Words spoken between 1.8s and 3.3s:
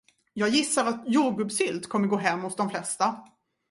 kommer gå hem hos de flesta.